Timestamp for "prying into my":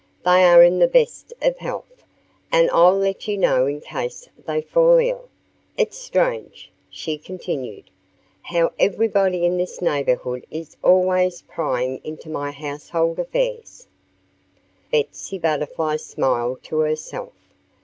11.43-12.49